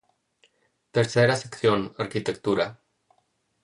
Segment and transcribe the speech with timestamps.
[0.89, 2.79] Tercera sección: Arquitectura.